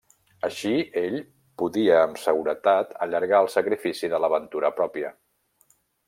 Així 0.47 0.69
ell 1.01 1.17
podia 1.61 1.99
amb 2.05 2.21
seguretat 2.21 2.95
allargar 3.07 3.41
el 3.45 3.51
sacrifici 3.59 4.09
de 4.15 4.21
la 4.25 4.31
ventura 4.37 4.71
pròpia. 4.79 5.13